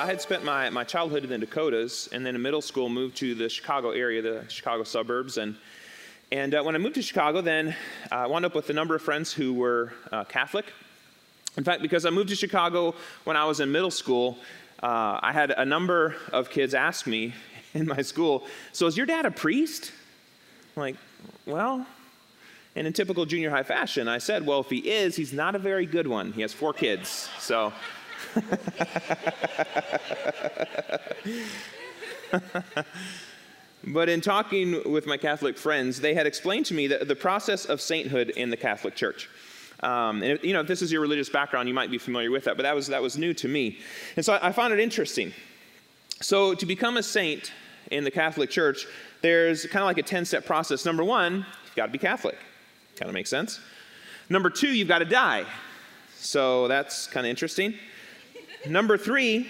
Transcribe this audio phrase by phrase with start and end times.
[0.00, 3.18] I had spent my, my childhood in the Dakotas, and then in middle school moved
[3.18, 5.36] to the Chicago area, the Chicago suburbs.
[5.36, 5.56] And,
[6.32, 7.76] and uh, when I moved to Chicago, then
[8.10, 10.72] uh, I wound up with a number of friends who were uh, Catholic.
[11.58, 14.38] In fact, because I moved to Chicago when I was in middle school,
[14.82, 17.34] uh, I had a number of kids ask me
[17.74, 19.92] in my school, So is your dad a priest?
[20.76, 20.96] I'm like,
[21.44, 21.86] well,
[22.74, 25.58] and in typical junior high fashion, I said, well, if he is, he's not a
[25.58, 26.32] very good one.
[26.32, 27.28] He has four kids.
[27.38, 27.74] So.
[33.84, 37.64] but in talking with my Catholic friends, they had explained to me the, the process
[37.64, 39.28] of sainthood in the Catholic Church.
[39.82, 42.44] Um, and you know, if this is your religious background, you might be familiar with
[42.44, 43.78] that, but that was, that was new to me.
[44.16, 45.32] And so I, I found it interesting.
[46.20, 47.52] So to become a saint
[47.90, 48.86] in the Catholic Church,
[49.22, 50.84] there's kind of like a 10 step process.
[50.84, 52.36] Number one, you've got to be Catholic.
[52.96, 53.60] Kind of makes sense.
[54.28, 55.46] Number two, you've got to die.
[56.16, 57.74] So that's kind of interesting.
[58.68, 59.46] Number three,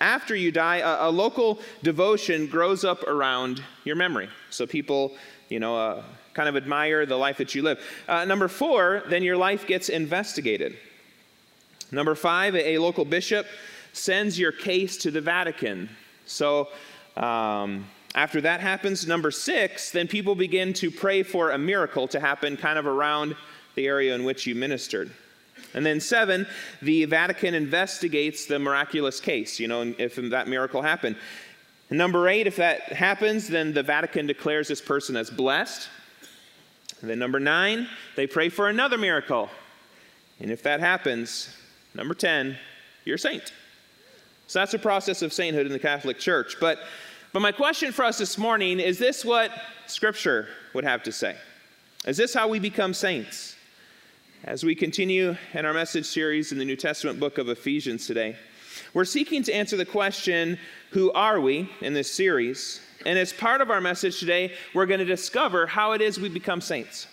[0.00, 4.28] after you die, a, a, local devotion grows up around your memory.
[4.50, 5.12] So people,
[5.48, 6.02] you know, uh,
[6.34, 7.80] kind of admire the life that you live.
[8.08, 10.76] Uh, number four, then your life gets investigated.
[11.92, 13.46] Number five, a, a local bishop
[13.92, 15.88] sends your case to the Vatican.
[16.26, 16.68] So
[17.16, 22.18] um, after that happens, number six, then people begin to pray for a miracle to
[22.18, 23.36] happen kind of around
[23.74, 25.12] the area in which you ministered.
[25.74, 26.46] And then seven,
[26.80, 31.16] the Vatican investigates the miraculous case, you know, if that miracle happened.
[31.90, 35.88] Number eight, if that happens, then the Vatican declares this person as blessed.
[37.00, 39.50] And then number nine, they pray for another miracle.
[40.40, 41.54] And if that happens,
[41.94, 42.56] number 10,
[43.04, 43.52] you're a saint.
[44.46, 46.56] So that's the process of sainthood in the Catholic Church.
[46.60, 46.78] But,
[47.32, 49.50] but my question for us this morning is this what
[49.86, 51.36] Scripture would have to say?
[52.06, 53.51] Is this how we become saints?
[54.44, 58.34] As we continue in our message series in the New Testament book of Ephesians today,
[58.92, 60.58] we're seeking to answer the question,
[60.90, 62.80] Who are we, in this series?
[63.06, 66.28] And as part of our message today, we're going to discover how it is we
[66.28, 67.06] become saints,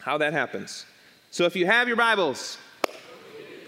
[0.00, 0.84] how that happens.
[1.30, 2.58] So if you have your Bibles,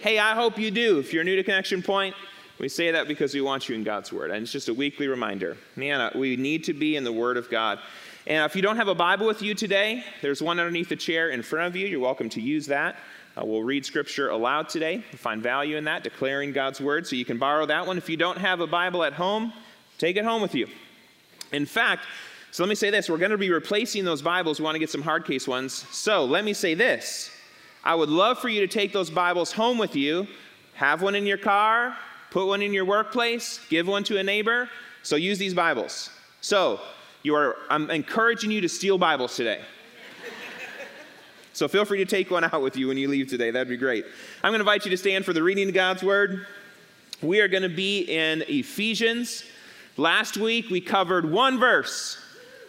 [0.03, 0.99] hey, I hope you do.
[0.99, 2.15] If you're new to Connection Point,
[2.59, 4.31] we say that because we want you in God's Word.
[4.31, 5.57] And it's just a weekly reminder.
[5.75, 7.79] Man, uh, we need to be in the Word of God.
[8.27, 11.29] And if you don't have a Bible with you today, there's one underneath the chair
[11.29, 11.87] in front of you.
[11.87, 12.97] You're welcome to use that.
[13.37, 15.05] Uh, we'll read scripture aloud today.
[15.13, 17.07] We'll find value in that, declaring God's word.
[17.07, 17.99] So you can borrow that one.
[17.99, 19.53] If you don't have a Bible at home,
[19.99, 20.69] take it home with you.
[21.53, 22.07] In fact,
[22.51, 24.59] so let me say this we're going to be replacing those Bibles.
[24.59, 25.73] We want to get some hard case ones.
[25.91, 27.31] So let me say this
[27.83, 30.27] I would love for you to take those Bibles home with you,
[30.75, 31.95] have one in your car,
[32.31, 34.71] put one in your workplace, give one to a neighbor.
[35.03, 36.09] So use these Bibles.
[36.41, 36.81] So
[37.25, 39.63] you are, I'm encouraging you to steal Bibles today.
[41.55, 43.51] so feel free to take one out with you when you leave today.
[43.51, 44.05] That'd be great.
[44.43, 46.47] I'm going to invite you to stand for the reading of God's Word.
[47.23, 49.43] We are going to be in Ephesians.
[49.97, 52.19] Last week we covered one verse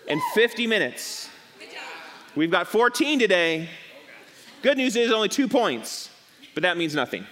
[0.07, 1.29] in 50 minutes.
[2.33, 3.67] We've got 14 today.
[4.61, 6.09] Good news is only two points,
[6.53, 7.25] but that means nothing.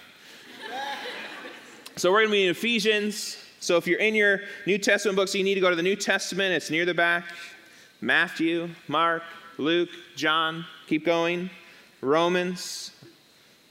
[1.96, 5.34] So we're going to be in Ephesians so if you're in your New Testament books,
[5.34, 6.52] you need to go to the New Testament.
[6.52, 7.24] It's near the back.
[8.02, 9.22] Matthew, Mark,
[9.56, 10.66] Luke, John.
[10.86, 11.48] Keep going.
[12.02, 12.90] Romans.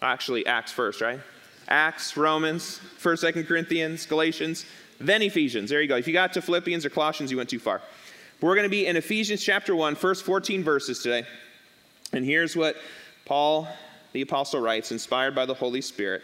[0.02, 1.20] Actually, Acts first, right?
[1.68, 4.66] Acts, Romans, 1st, 2nd Corinthians, Galatians,
[5.00, 5.70] then Ephesians.
[5.70, 5.96] There you go.
[5.96, 7.80] If you got to Philippians or Colossians, you went too far.
[8.42, 11.26] But we're going to be in Ephesians chapter 1, first 14 verses today.
[12.14, 12.78] And here's what
[13.26, 13.68] Paul
[14.12, 16.24] the apostle writes, inspired by the Holy Spirit.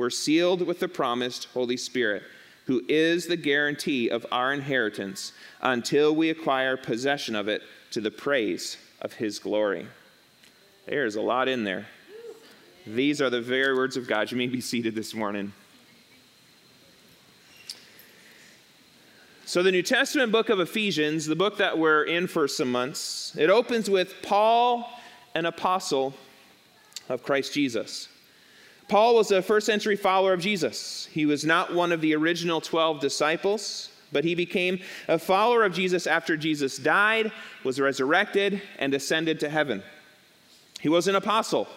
[0.00, 2.22] were sealed with the promised Holy Spirit,
[2.64, 8.10] who is the guarantee of our inheritance until we acquire possession of it to the
[8.10, 9.86] praise of his glory.
[10.86, 11.86] There's a lot in there.
[12.86, 14.30] These are the very words of God.
[14.30, 15.52] You may be seated this morning.
[19.44, 23.36] So, the New Testament book of Ephesians, the book that we're in for some months,
[23.36, 24.88] it opens with Paul,
[25.34, 26.14] an apostle
[27.10, 28.08] of Christ Jesus.
[28.90, 31.08] Paul was a first century follower of Jesus.
[31.12, 35.72] He was not one of the original 12 disciples, but he became a follower of
[35.72, 37.30] Jesus after Jesus died,
[37.62, 39.84] was resurrected, and ascended to heaven.
[40.80, 41.68] He was an apostle.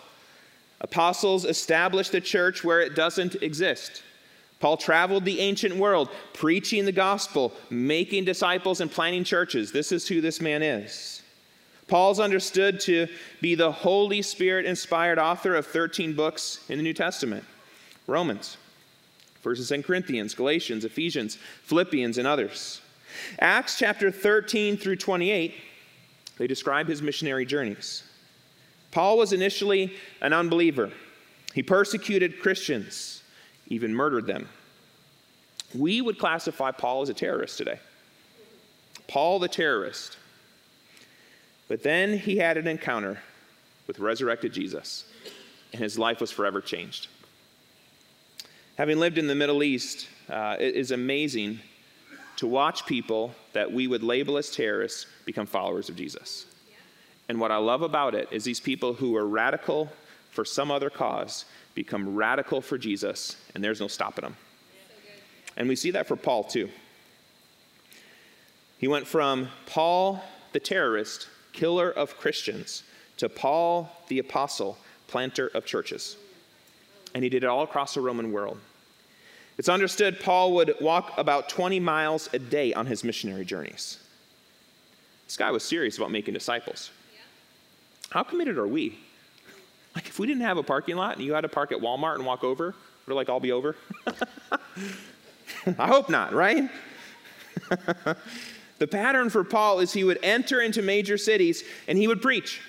[0.81, 4.01] Apostles established the church where it doesn't exist.
[4.59, 9.71] Paul traveled the ancient world, preaching the gospel, making disciples, and planting churches.
[9.71, 11.12] This is who this man is.
[11.93, 13.07] Paul's understood to
[13.39, 17.45] be the Holy Spirit inspired author of 13 books in the New Testament
[18.07, 18.57] Romans,
[19.43, 22.81] 1st and Corinthians, Galatians, Ephesians, Philippians, and others.
[23.37, 25.53] Acts chapter 13 through 28,
[26.39, 28.01] they describe his missionary journeys.
[28.89, 30.91] Paul was initially an unbeliever,
[31.53, 33.21] he persecuted Christians
[33.67, 34.49] even murdered them.
[35.75, 37.77] We would classify Paul as a terrorist today.
[39.07, 40.17] Paul the terrorist.
[41.67, 43.19] But then he had an encounter
[43.87, 45.05] with resurrected Jesus,
[45.71, 47.07] and his life was forever changed.
[48.77, 51.59] Having lived in the Middle East, uh, it is amazing
[52.37, 56.45] to watch people that we would label as terrorists become followers of Jesus.
[57.29, 59.91] And what I love about it is these people who are radical
[60.31, 61.45] for some other cause
[61.75, 64.35] become radical for Jesus, and there's no stopping them.
[65.55, 66.69] And we see that for Paul too.
[68.79, 72.83] He went from Paul the terrorist, killer of Christians,
[73.17, 74.77] to Paul the apostle,
[75.07, 76.17] planter of churches.
[77.13, 78.59] And he did it all across the Roman world.
[79.57, 83.99] It's understood Paul would walk about 20 miles a day on his missionary journeys.
[85.27, 86.91] This guy was serious about making disciples.
[88.09, 88.99] How committed are we?
[89.95, 92.15] Like, if we didn't have a parking lot and you had to park at Walmart
[92.15, 92.73] and walk over,
[93.05, 93.75] we're like all be over?
[95.77, 96.67] I hope not, right?
[98.83, 102.59] the pattern for Paul is he would enter into major cities and he would preach.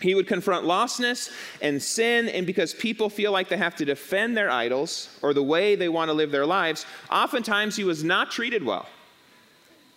[0.00, 1.30] He would confront lostness
[1.60, 5.42] and sin, and because people feel like they have to defend their idols or the
[5.42, 8.88] way they want to live their lives, oftentimes he was not treated well.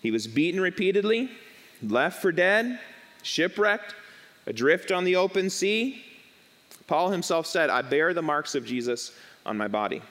[0.01, 1.29] He was beaten repeatedly,
[1.81, 2.77] left for dead,
[3.23, 3.95] shipwrecked,
[4.45, 6.03] adrift on the open sea,
[6.85, 9.13] Paul himself said, I bear the marks of Jesus
[9.45, 10.01] on my body.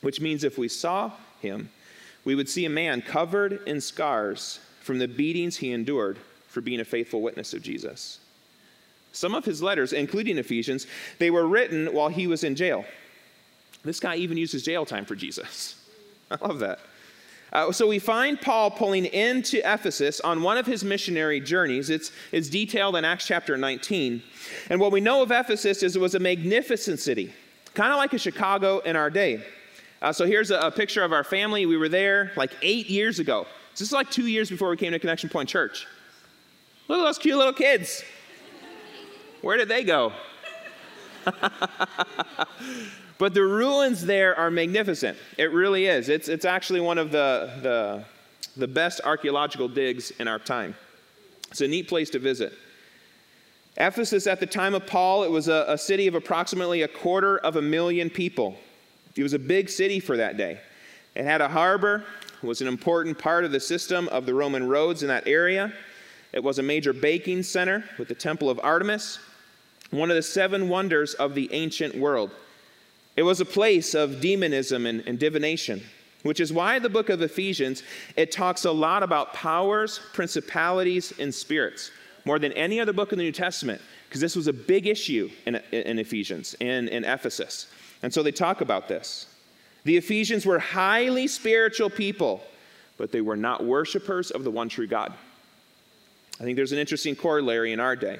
[0.00, 1.70] Which means if we saw him,
[2.24, 6.80] we would see a man covered in scars from the beatings he endured for being
[6.80, 8.20] a faithful witness of Jesus.
[9.12, 10.86] Some of his letters, including Ephesians,
[11.18, 12.84] they were written while he was in jail.
[13.84, 15.76] This guy even uses jail time for Jesus.
[16.30, 16.80] I love that.
[17.52, 21.88] Uh, so we find Paul pulling into Ephesus on one of his missionary journeys.
[21.88, 24.22] It's, it's detailed in Acts chapter 19.
[24.70, 27.32] And what we know of Ephesus is it was a magnificent city,
[27.74, 29.44] kind of like a Chicago in our day.
[30.02, 31.66] Uh, so here's a, a, picture of our family.
[31.66, 33.46] We were there like eight years ago.
[33.72, 35.86] This is like two years before we came to Connection Point Church.
[36.88, 38.02] Look at those cute little kids.
[39.40, 40.12] Where did they go?
[43.18, 45.16] But the ruins there are magnificent.
[45.38, 46.08] It really is.
[46.08, 48.04] It's, it's actually one of the, the,
[48.56, 50.74] the best archaeological digs in our time.
[51.50, 52.52] It's a neat place to visit.
[53.76, 57.38] Ephesus, at the time of Paul, it was a, a city of approximately a quarter
[57.38, 58.56] of a million people.
[59.16, 60.60] It was a big city for that day.
[61.14, 62.04] It had a harbor,
[62.42, 65.72] was an important part of the system of the Roman roads in that area.
[66.32, 69.18] It was a major baking center with the Temple of Artemis,
[69.90, 72.30] one of the seven wonders of the ancient world.
[73.16, 75.82] It was a place of demonism and, and divination,
[76.24, 77.84] which is why the book of Ephesians,
[78.16, 81.92] it talks a lot about powers, principalities, and spirits,
[82.24, 85.30] more than any other book in the New Testament, because this was a big issue
[85.46, 87.68] in, in Ephesians, in, in Ephesus.
[88.04, 89.26] And so they talk about this.
[89.82, 92.40] The Ephesians were highly spiritual people
[92.96, 95.12] but they were not worshipers of the one true God.
[96.40, 98.18] I think there's an interesting corollary in our day.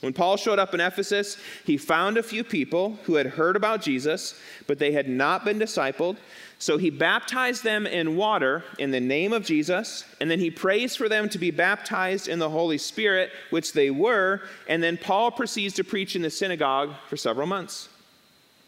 [0.00, 3.82] When Paul showed up in Ephesus, he found a few people who had heard about
[3.82, 4.34] Jesus,
[4.66, 6.16] but they had not been discipled.
[6.58, 10.96] So he baptized them in water in the name of Jesus, and then he prays
[10.96, 15.30] for them to be baptized in the Holy Spirit, which they were, and then Paul
[15.30, 17.88] proceeds to preach in the synagogue for several months.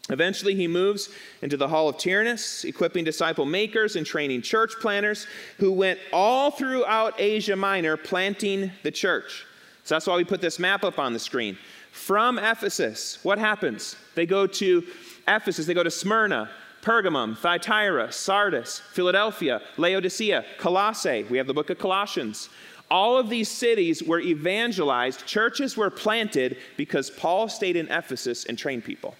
[0.09, 1.09] Eventually, he moves
[1.41, 5.25] into the Hall of Tyrannus, equipping disciple makers and training church planners
[5.57, 9.45] who went all throughout Asia Minor planting the church.
[9.83, 11.57] So that's why we put this map up on the screen.
[11.91, 13.95] From Ephesus, what happens?
[14.13, 14.83] They go to
[15.27, 16.49] Ephesus, they go to Smyrna,
[16.81, 21.23] Pergamum, Thyatira, Sardis, Philadelphia, Laodicea, Colossae.
[21.31, 22.49] We have the book of Colossians.
[22.91, 28.55] All of these cities were evangelized, churches were planted because Paul stayed in Ephesus and
[28.55, 29.15] trained people.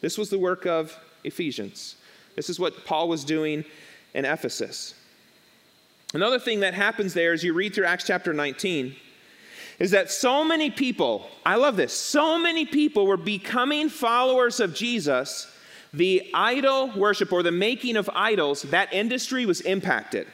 [0.00, 1.96] This was the work of Ephesians.
[2.36, 3.64] This is what Paul was doing
[4.14, 4.94] in Ephesus.
[6.14, 8.96] Another thing that happens there as you read through Acts chapter 19
[9.78, 14.74] is that so many people, I love this, so many people were becoming followers of
[14.74, 15.52] Jesus,
[15.92, 20.26] the idol worship or the making of idols, that industry was impacted.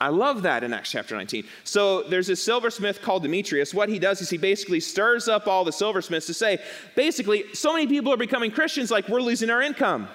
[0.00, 1.44] I love that in Acts chapter 19.
[1.64, 3.72] So there's a silversmith called Demetrius.
[3.72, 6.60] What he does is he basically stirs up all the silversmiths to say,
[6.94, 10.08] basically, so many people are becoming Christians, like we're losing our income.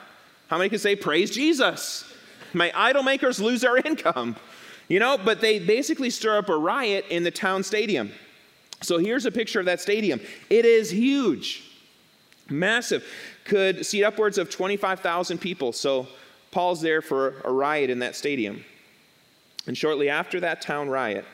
[0.47, 2.05] How many can say, Praise Jesus?
[2.53, 4.35] My idol makers lose our income.
[4.87, 8.11] You know, but they basically stir up a riot in the town stadium.
[8.81, 10.19] So here's a picture of that stadium.
[10.49, 11.63] It is huge,
[12.49, 13.05] massive,
[13.45, 15.71] could seat upwards of 25,000 people.
[15.71, 16.07] So
[16.51, 18.65] Paul's there for a riot in that stadium.
[19.67, 21.25] And shortly after that town riot,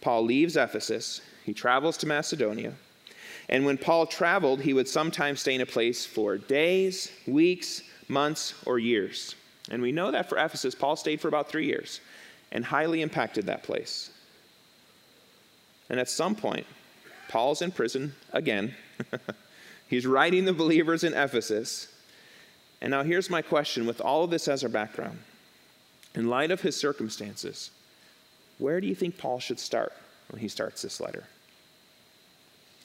[0.00, 1.20] Paul leaves Ephesus.
[1.44, 2.72] He travels to Macedonia.
[3.48, 8.54] And when Paul traveled, he would sometimes stay in a place for days, weeks, months,
[8.66, 9.34] or years.
[9.70, 12.00] And we know that for Ephesus, Paul stayed for about three years
[12.52, 14.10] and highly impacted that place.
[15.88, 16.66] And at some point,
[17.28, 18.74] Paul's in prison again.
[19.88, 21.92] He's writing the believers in Ephesus.
[22.80, 25.18] And now here's my question with all of this as our background.
[26.16, 27.70] In light of his circumstances,
[28.58, 29.92] where do you think Paul should start
[30.30, 31.24] when he starts this letter?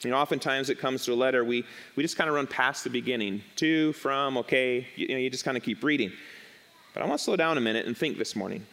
[0.02, 1.64] You know, oftentimes it comes to a letter, we,
[1.96, 5.30] we just kind of run past the beginning to, from, okay, you, you know, you
[5.30, 6.12] just kind of keep reading.
[6.92, 8.66] But I want to slow down a minute and think this morning.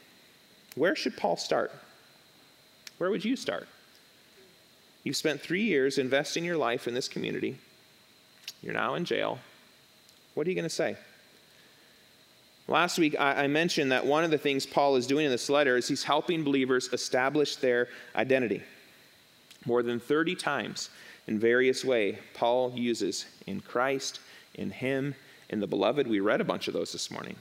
[0.75, 1.71] Where should Paul start?
[2.97, 3.67] Where would you start?
[5.03, 7.57] You've spent three years investing your life in this community.
[8.61, 9.39] You're now in jail.
[10.33, 10.97] What are you going to say?
[12.69, 15.49] Last week, I, I, mentioned that one of the things Paul is doing in this
[15.49, 18.61] letter is he's helping believers establish their identity.
[19.65, 20.91] More than 30 times
[21.25, 24.19] in various ways, Paul uses in Christ,
[24.53, 25.15] in Him,
[25.49, 26.05] in the beloved.
[26.05, 27.35] We read a bunch of those this morning.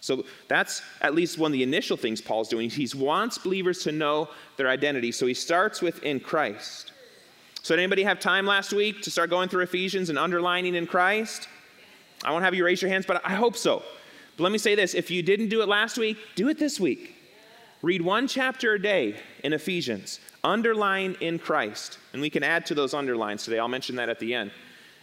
[0.00, 2.70] So that's at least one of the initial things Paul's doing.
[2.70, 5.12] He wants believers to know their identity.
[5.12, 6.90] So he starts with in Christ.
[7.62, 10.88] So did anybody have time last week to start going through Ephesians and underlining in
[10.88, 11.46] Christ?
[12.24, 13.84] I won't have you raise your hands, but I hope so.
[14.36, 16.80] But let me say this if you didn't do it last week, do it this
[16.80, 17.16] week.
[17.82, 20.20] Read one chapter a day in Ephesians.
[20.44, 21.98] Underline in Christ.
[22.12, 23.58] And we can add to those underlines today.
[23.58, 24.50] I'll mention that at the end.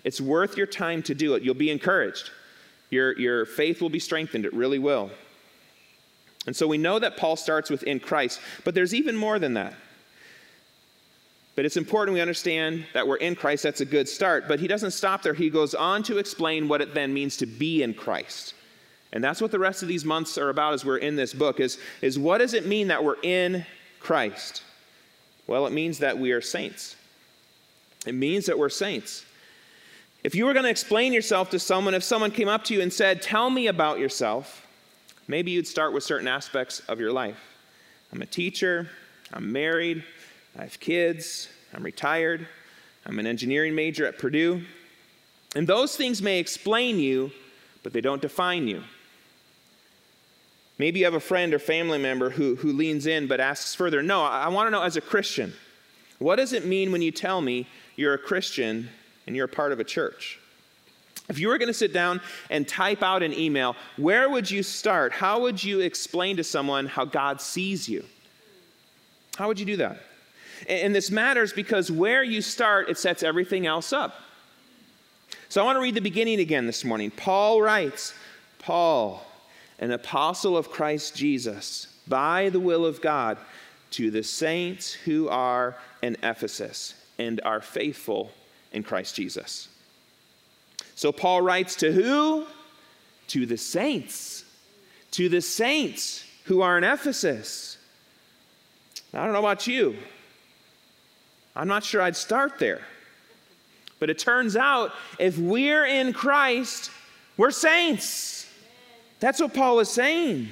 [0.03, 1.43] It's worth your time to do it.
[1.43, 2.31] You'll be encouraged.
[2.89, 4.45] Your, your faith will be strengthened.
[4.45, 5.11] It really will.
[6.45, 9.55] And so we know that Paul starts with in Christ, but there's even more than
[9.55, 9.73] that.
[11.55, 13.63] But it's important we understand that we're in Christ.
[13.63, 14.47] That's a good start.
[14.47, 15.33] But he doesn't stop there.
[15.33, 18.53] He goes on to explain what it then means to be in Christ.
[19.13, 21.59] And that's what the rest of these months are about as we're in this book
[21.59, 23.65] is, is what does it mean that we're in
[23.99, 24.63] Christ?
[25.47, 26.95] Well, it means that we are saints.
[28.05, 29.25] It means that we're saints.
[30.23, 32.81] If you were going to explain yourself to someone, if someone came up to you
[32.81, 34.65] and said, Tell me about yourself,
[35.27, 37.39] maybe you'd start with certain aspects of your life.
[38.11, 38.89] I'm a teacher,
[39.31, 40.03] I'm married,
[40.57, 42.47] I have kids, I'm retired,
[43.05, 44.63] I'm an engineering major at Purdue.
[45.55, 47.31] And those things may explain you,
[47.83, 48.83] but they don't define you.
[50.77, 54.03] Maybe you have a friend or family member who, who leans in but asks further.
[54.03, 55.53] No, I, I want to know as a Christian,
[56.19, 57.67] what does it mean when you tell me
[57.97, 58.89] you're a Christian
[59.25, 60.39] and you're a part of a church.
[61.27, 64.63] If you were going to sit down and type out an email, where would you
[64.63, 65.11] start?
[65.11, 68.05] How would you explain to someone how God sees you?
[69.37, 70.01] How would you do that?
[70.69, 74.15] And this matters because where you start, it sets everything else up.
[75.49, 77.11] So I want to read the beginning again this morning.
[77.11, 78.13] Paul writes
[78.59, 79.26] Paul,
[79.79, 83.37] an apostle of Christ Jesus, by the will of God,
[83.91, 88.31] to the saints who are in Ephesus and are faithful
[88.71, 89.69] in Christ Jesus.
[90.95, 92.45] So Paul writes to who?
[93.29, 94.45] To the saints,
[95.11, 97.77] to the saints who are in Ephesus.
[99.13, 99.95] I don't know about you.
[101.55, 102.81] I'm not sure I'd start there.
[103.99, 106.91] But it turns out if we're in Christ,
[107.35, 108.36] we're saints.
[109.19, 110.49] That's what Paul is saying.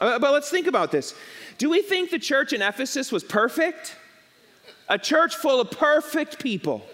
[0.00, 1.14] Uh, but let's think about this.
[1.58, 3.96] Do we think the church in Ephesus was perfect?
[4.88, 6.86] A church full of perfect people,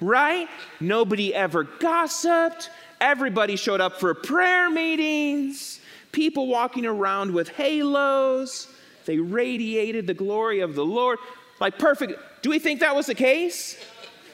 [0.00, 0.48] right?
[0.78, 2.70] Nobody ever gossiped.
[3.00, 5.80] Everybody showed up for prayer meetings.
[6.12, 8.68] People walking around with halos.
[9.04, 11.18] They radiated the glory of the Lord.
[11.60, 12.14] Like perfect.
[12.42, 13.78] Do we think that was the case?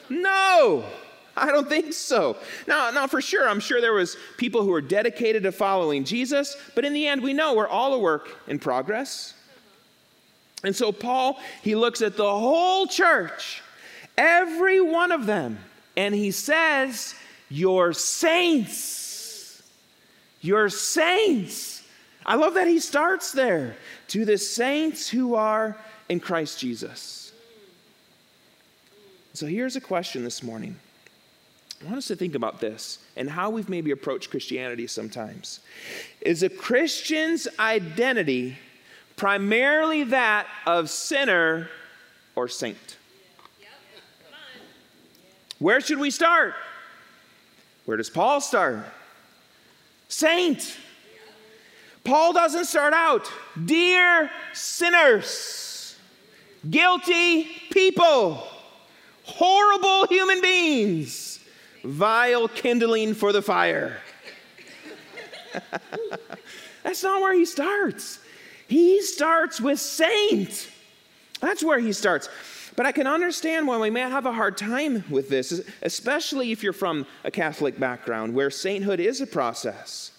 [0.09, 0.85] No.
[1.35, 2.37] I don't think so.
[2.67, 6.55] Now, now for sure, I'm sure there was people who were dedicated to following Jesus,
[6.75, 9.33] but in the end, we know we're all a work in progress.
[10.63, 13.61] And so Paul, he looks at the whole church,
[14.17, 15.57] every one of them,
[15.97, 17.15] and he says,
[17.49, 19.61] "You're saints.
[20.39, 21.81] You're saints."
[22.25, 23.75] I love that he starts there.
[24.09, 27.33] To the saints who are in Christ Jesus.
[29.33, 30.79] So here's a question this morning.
[31.83, 35.59] I want us to think about this and how we've maybe approached Christianity sometimes.
[36.21, 38.57] Is a Christian's identity
[39.17, 41.69] primarily that of sinner
[42.35, 42.97] or saint?
[45.59, 46.53] Where should we start?
[47.85, 48.85] Where does Paul start?
[50.07, 50.77] Saint.
[52.05, 53.31] Paul doesn't start out,
[53.65, 55.97] dear sinners,
[56.69, 58.45] guilty people,
[59.23, 61.39] horrible human beings
[61.83, 63.97] vile kindling for the fire.
[66.83, 68.19] That's not where he starts.
[68.67, 70.69] He starts with saint.
[71.39, 72.29] That's where he starts.
[72.75, 76.63] But I can understand why we may have a hard time with this, especially if
[76.63, 80.11] you're from a Catholic background where sainthood is a process.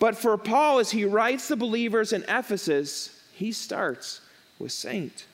[0.00, 4.20] But for Paul, as he writes the believers in Ephesus, he starts
[4.58, 5.26] with saint.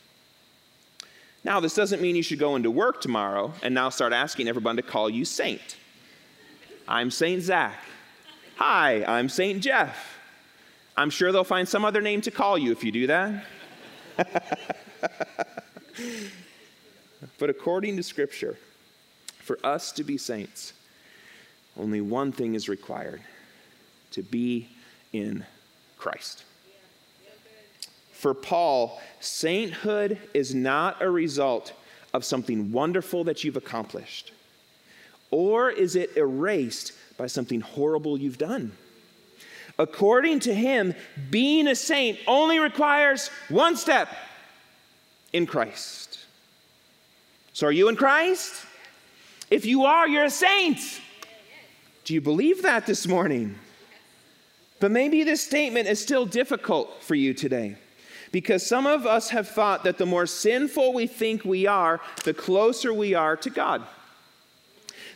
[1.49, 4.76] Now, this doesn't mean you should go into work tomorrow and now start asking everyone
[4.76, 5.78] to call you Saint.
[6.87, 7.82] I'm Saint Zach.
[8.56, 10.19] Hi, I'm Saint Jeff.
[10.95, 13.47] I'm sure they'll find some other name to call you if you do that.
[17.39, 18.58] but according to Scripture,
[19.39, 20.75] for us to be saints,
[21.78, 23.23] only one thing is required
[24.11, 24.69] to be
[25.15, 25.47] in
[25.97, 26.45] Christ.
[28.19, 31.73] For Paul, sainthood is not a result
[32.13, 34.33] of something wonderful that you've accomplished,
[35.31, 38.73] or is it erased by something horrible you've done.
[39.78, 40.97] According to him,
[41.31, 44.09] being a saint only requires one step
[45.33, 46.19] in Christ.
[47.52, 48.67] So, are you in Christ?
[49.49, 50.81] If you are, you're a saint.
[52.04, 53.54] Do you believe that this morning?
[54.81, 57.76] But maybe this statement is still difficult for you today.
[58.30, 62.34] Because some of us have thought that the more sinful we think we are, the
[62.34, 63.82] closer we are to God.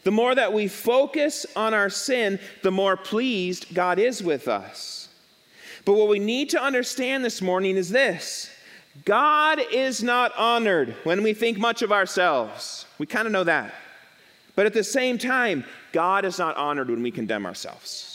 [0.05, 5.09] The more that we focus on our sin, the more pleased God is with us.
[5.85, 8.51] But what we need to understand this morning is this
[9.05, 12.87] God is not honored when we think much of ourselves.
[12.99, 13.75] We kind of know that.
[14.55, 18.12] But at the same time, God is not honored when we condemn ourselves.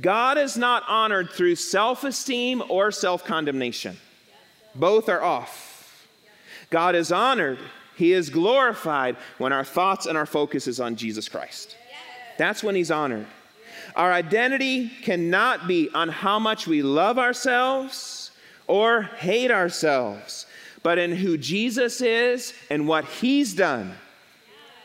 [0.00, 3.96] God is not honored through self esteem or self condemnation.
[4.74, 6.06] Both are off.
[6.70, 7.58] God is honored,
[7.96, 11.76] He is glorified when our thoughts and our focus is on Jesus Christ.
[12.38, 13.26] That's when He's honored.
[13.94, 18.32] Our identity cannot be on how much we love ourselves
[18.66, 20.46] or hate ourselves,
[20.82, 23.94] but in who Jesus is and what He's done.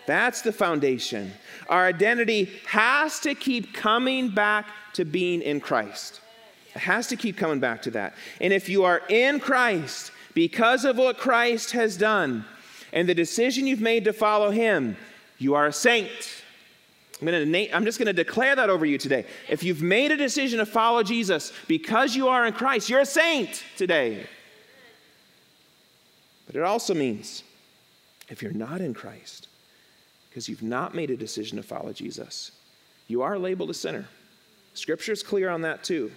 [0.10, 1.32] That's the foundation.
[1.69, 6.19] Our identity has to keep coming back to being in Christ.
[6.74, 8.15] It has to keep coming back to that.
[8.41, 12.43] And if you are in Christ because of what Christ has done
[12.91, 14.98] and the decision you've made to follow Him,
[15.38, 16.10] you are a saint.
[17.22, 19.28] I'm, gonna, I'm just going to declare that over you today.
[19.48, 23.06] If you've made a decision to follow Jesus because you are in Christ, you're a
[23.06, 24.26] saint today.
[26.48, 27.43] But it also means
[28.28, 29.49] if you're not in Christ,
[30.30, 32.52] because you've not made a decision to follow Jesus,
[33.08, 34.06] you are labeled a sinner.
[34.74, 36.12] Scripture is clear on that too.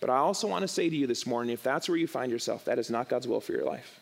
[0.00, 2.30] But I also want to say to you this morning if that's where you find
[2.30, 4.00] yourself, that is not God's will for your life.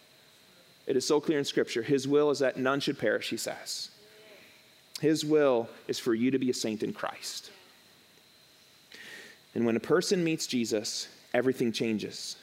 [0.87, 1.83] It is so clear in Scripture.
[1.83, 3.91] His will is that none should perish, he says.
[5.01, 7.51] His will is for you to be a saint in Christ.
[9.55, 12.37] And when a person meets Jesus, everything changes.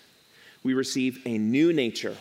[0.64, 2.16] We receive a new nature,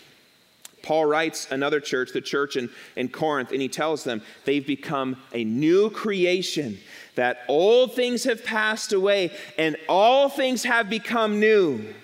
[0.83, 5.17] Paul writes another church, the church in, in Corinth, and he tells them they've become
[5.33, 6.79] a new creation,
[7.15, 11.95] that old things have passed away and all things have become new.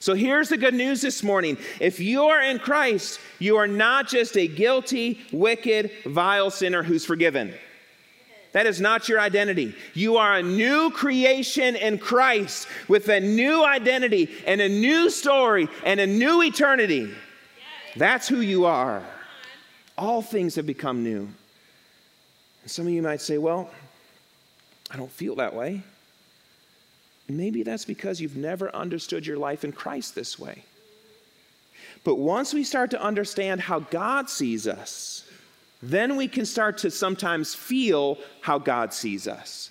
[0.00, 1.56] So here's the good news this morning.
[1.78, 7.04] If you are in Christ, you are not just a guilty, wicked, vile sinner who's
[7.04, 7.54] forgiven.
[8.50, 9.74] That is not your identity.
[9.94, 15.68] You are a new creation in Christ with a new identity and a new story
[15.84, 17.14] and a new eternity.
[17.96, 19.02] That's who you are.
[19.98, 21.28] All things have become new.
[22.62, 23.70] And some of you might say, well,
[24.90, 25.82] I don't feel that way.
[27.28, 30.64] Maybe that's because you've never understood your life in Christ this way.
[32.04, 35.24] But once we start to understand how God sees us,
[35.82, 39.70] then we can start to sometimes feel how God sees us.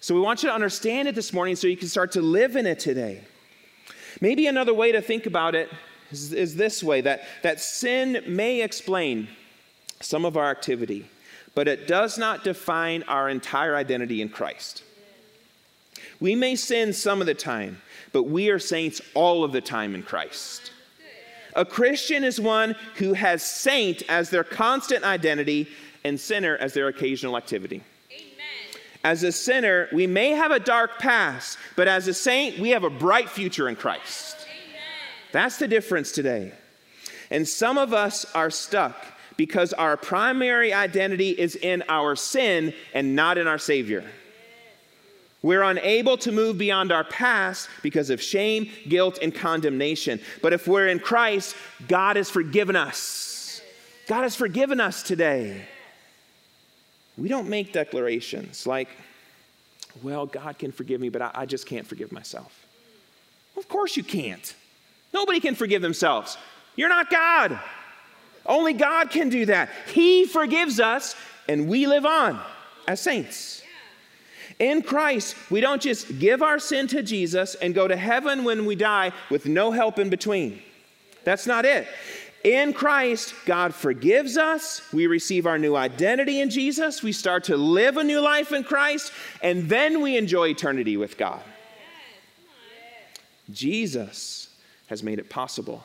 [0.00, 2.56] So we want you to understand it this morning so you can start to live
[2.56, 3.22] in it today.
[4.20, 5.68] Maybe another way to think about it
[6.10, 9.28] is, is this way that, that sin may explain
[10.00, 11.08] some of our activity,
[11.54, 14.82] but it does not define our entire identity in Christ.
[16.20, 17.80] We may sin some of the time,
[18.12, 20.72] but we are saints all of the time in Christ.
[21.54, 25.68] A Christian is one who has saint as their constant identity
[26.04, 27.82] and sinner as their occasional activity.
[29.02, 32.84] As a sinner, we may have a dark past, but as a saint, we have
[32.84, 34.39] a bright future in Christ.
[35.32, 36.52] That's the difference today.
[37.30, 38.96] And some of us are stuck
[39.36, 44.04] because our primary identity is in our sin and not in our Savior.
[45.42, 50.20] We're unable to move beyond our past because of shame, guilt, and condemnation.
[50.42, 51.56] But if we're in Christ,
[51.88, 53.62] God has forgiven us.
[54.06, 55.64] God has forgiven us today.
[57.16, 58.88] We don't make declarations like,
[60.02, 62.66] well, God can forgive me, but I, I just can't forgive myself.
[63.56, 64.54] Of course you can't.
[65.12, 66.36] Nobody can forgive themselves.
[66.76, 67.58] You're not God.
[68.46, 69.70] Only God can do that.
[69.92, 71.14] He forgives us,
[71.48, 72.40] and we live on
[72.86, 73.62] as saints.
[74.58, 78.66] In Christ, we don't just give our sin to Jesus and go to heaven when
[78.66, 80.60] we die with no help in between.
[81.24, 81.86] That's not it.
[82.44, 84.80] In Christ, God forgives us.
[84.92, 87.02] We receive our new identity in Jesus.
[87.02, 91.18] We start to live a new life in Christ, and then we enjoy eternity with
[91.18, 91.42] God.
[93.50, 94.39] Jesus
[94.90, 95.84] has made it possible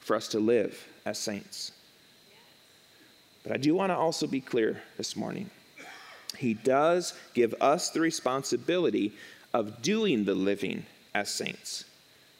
[0.00, 1.72] for us to live as saints.
[3.42, 5.50] But I do want to also be clear this morning.
[6.36, 9.14] He does give us the responsibility
[9.54, 10.84] of doing the living
[11.14, 11.84] as saints.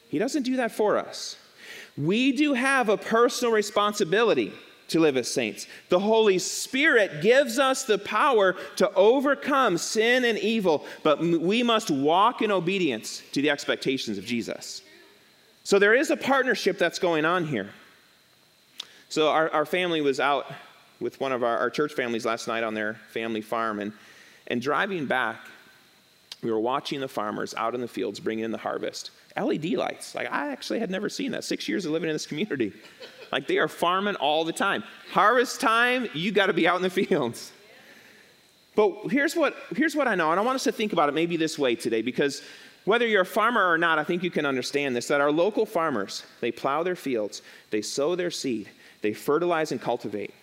[0.07, 1.35] He doesn't do that for us.
[1.97, 4.53] We do have a personal responsibility
[4.89, 5.65] to live as saints.
[5.89, 11.89] The Holy Spirit gives us the power to overcome sin and evil, but we must
[11.89, 14.83] walk in obedience to the expectations of Jesus.
[15.63, 17.69] So there is a partnership that's going on here.
[19.09, 20.45] So our, our family was out
[20.99, 23.79] with one of our, our church families last night on their family farm.
[23.79, 23.93] And,
[24.47, 25.37] and driving back,
[26.41, 29.11] we were watching the farmers out in the fields bringing in the harvest.
[29.37, 30.13] LED lights.
[30.15, 31.43] Like, I actually had never seen that.
[31.43, 32.73] Six years of living in this community.
[33.31, 34.83] Like, they are farming all the time.
[35.11, 37.51] Harvest time, you got to be out in the fields.
[38.75, 41.13] But here's what, here's what I know, and I want us to think about it
[41.13, 42.41] maybe this way today, because
[42.85, 45.65] whether you're a farmer or not, I think you can understand this that our local
[45.65, 48.69] farmers, they plow their fields, they sow their seed,
[49.01, 50.33] they fertilize and cultivate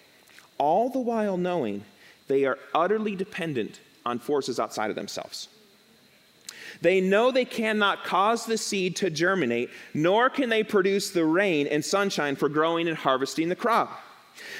[0.60, 1.82] all the while knowing
[2.28, 5.48] they are utterly dependent on forces outside of themselves.
[6.82, 11.66] They know they cannot cause the seed to germinate, nor can they produce the rain
[11.66, 14.00] and sunshine for growing and harvesting the crop.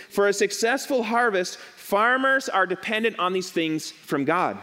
[0.09, 4.59] For a successful harvest, farmers are dependent on these things from God.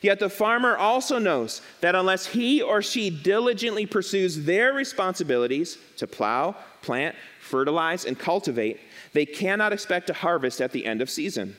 [0.00, 6.06] Yet the farmer also knows that unless he or she diligently pursues their responsibilities to
[6.06, 8.78] plow, plant, fertilize, and cultivate,
[9.12, 11.56] they cannot expect to harvest at the end of season.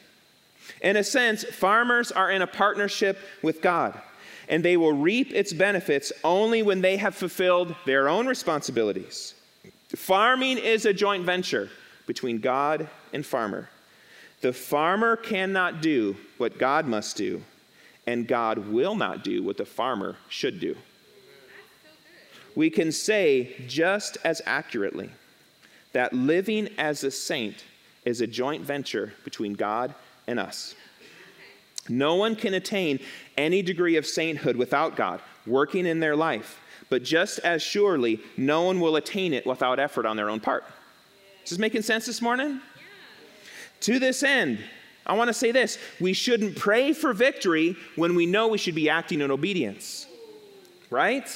[0.82, 4.00] In a sense, farmers are in a partnership with God,
[4.48, 9.34] and they will reap its benefits only when they have fulfilled their own responsibilities.
[9.96, 11.70] Farming is a joint venture
[12.06, 13.70] between God and farmer.
[14.42, 17.44] The farmer cannot do what God must do,
[18.10, 20.76] and God will not do what the farmer should do.
[22.56, 25.12] We can say just as accurately
[25.94, 27.64] that living as a saint
[28.06, 29.94] is a joint venture between God
[30.26, 30.74] and us.
[31.88, 33.00] No one can attain
[33.38, 38.64] any degree of sainthood without God working in their life, but just as surely, no
[38.64, 40.64] one will attain it without effort on their own part.
[41.44, 42.54] Is this making sense this morning?
[42.54, 42.82] Yeah.
[43.82, 44.58] To this end,
[45.10, 48.76] I want to say this we shouldn't pray for victory when we know we should
[48.76, 50.06] be acting in obedience.
[50.92, 51.28] Right?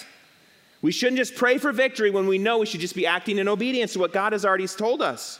[0.83, 3.47] We shouldn't just pray for victory when we know we should just be acting in
[3.47, 5.39] obedience to what God has already told us.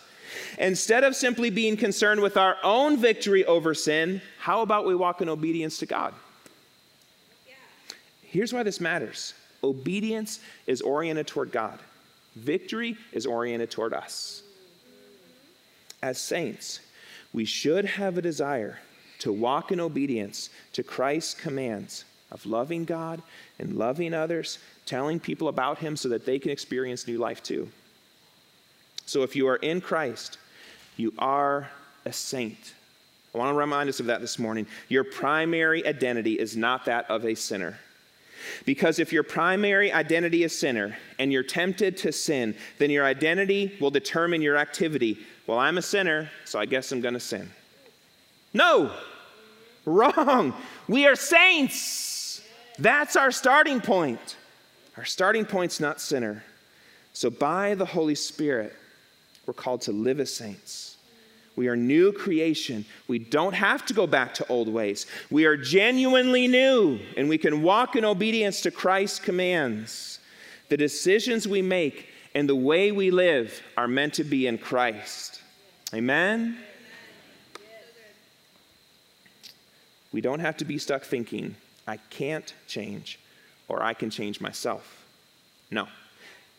[0.57, 5.21] Instead of simply being concerned with our own victory over sin, how about we walk
[5.21, 6.13] in obedience to God?
[8.21, 11.77] Here's why this matters obedience is oriented toward God,
[12.35, 14.41] victory is oriented toward us.
[16.01, 16.79] As saints,
[17.33, 18.79] we should have a desire
[19.19, 23.21] to walk in obedience to Christ's commands of loving God
[23.59, 27.69] and loving others, telling people about Him so that they can experience new life too.
[29.05, 30.37] So if you are in Christ,
[30.97, 31.69] you are
[32.05, 32.73] a saint.
[33.33, 34.67] I want to remind us of that this morning.
[34.89, 37.79] Your primary identity is not that of a sinner.
[38.65, 43.77] Because if your primary identity is sinner and you're tempted to sin, then your identity
[43.79, 45.19] will determine your activity.
[45.47, 47.49] Well, I'm a sinner, so I guess I'm going to sin.
[48.53, 48.91] No,
[49.85, 50.53] wrong.
[50.87, 52.41] We are saints.
[52.79, 54.37] That's our starting point.
[54.97, 56.43] Our starting point's not sinner.
[57.13, 58.75] So, by the Holy Spirit,
[59.45, 60.92] we're called to live as saints.
[61.55, 62.85] We are new creation.
[63.07, 65.05] We don't have to go back to old ways.
[65.29, 70.19] We are genuinely new, and we can walk in obedience to Christ's commands.
[70.69, 75.41] The decisions we make and the way we live are meant to be in Christ.
[75.93, 76.57] Amen?
[80.11, 81.55] We don't have to be stuck thinking,
[81.87, 83.19] I can't change
[83.67, 85.05] or I can change myself.
[85.69, 85.87] No.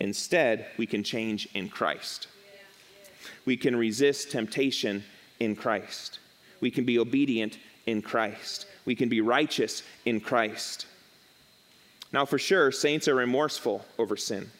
[0.01, 2.27] Instead, we can change in Christ.
[3.45, 5.05] We can resist temptation
[5.41, 6.19] in Christ.
[6.61, 8.67] We can be obedient in Christ.
[8.85, 10.87] We can be righteous in Christ.
[12.13, 14.51] Now, for sure, saints are remorseful over sin.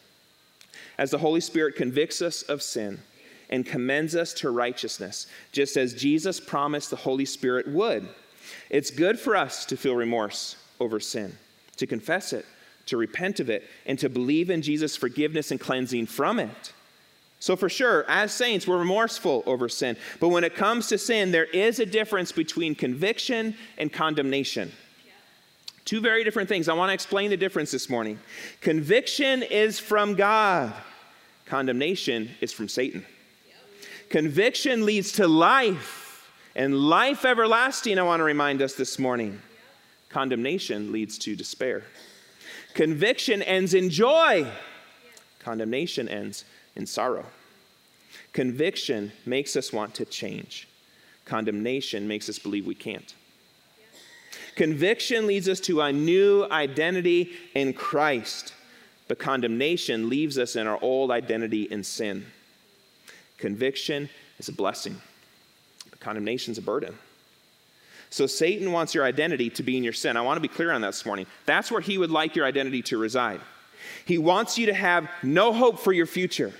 [0.97, 2.99] As the Holy Spirit convicts us of sin
[3.49, 8.07] and commends us to righteousness, just as Jesus promised the Holy Spirit would,
[8.69, 11.37] it's good for us to feel remorse over sin,
[11.77, 12.45] to confess it,
[12.87, 16.73] to repent of it, and to believe in Jesus' forgiveness and cleansing from it.
[17.45, 19.97] So, for sure, as saints, we're remorseful over sin.
[20.19, 24.71] But when it comes to sin, there is a difference between conviction and condemnation.
[25.85, 26.67] Two very different things.
[26.67, 28.17] I want to explain the difference this morning.
[28.61, 30.73] Conviction is from God,
[31.45, 33.05] condemnation is from Satan.
[34.09, 39.39] Conviction leads to life, and life everlasting, I want to remind us this morning.
[40.09, 41.83] Condemnation leads to despair.
[42.73, 44.47] Conviction ends in joy,
[45.41, 46.43] condemnation ends
[46.75, 47.25] in sorrow.
[48.33, 50.67] Conviction makes us want to change,
[51.25, 53.13] condemnation makes us believe we can't.
[54.55, 58.53] Conviction leads us to a new identity in Christ,
[59.07, 62.25] but condemnation leaves us in our old identity in sin.
[63.37, 64.09] Conviction
[64.39, 65.01] is a blessing,
[65.89, 66.97] but condemnation is a burden.
[68.09, 70.15] So Satan wants your identity to be in your sin.
[70.15, 71.25] I want to be clear on that this morning.
[71.45, 73.41] That's where he would like your identity to reside.
[74.05, 76.53] He wants you to have no hope for your future.